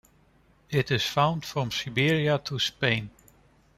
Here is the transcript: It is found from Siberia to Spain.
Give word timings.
It 0.71 0.89
is 0.89 1.03
found 1.05 1.45
from 1.45 1.69
Siberia 1.69 2.39
to 2.45 2.57
Spain. 2.57 3.11